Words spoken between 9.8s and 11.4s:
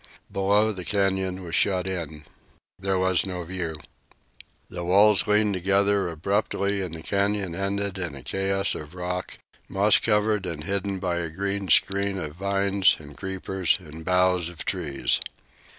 covered and hidden by a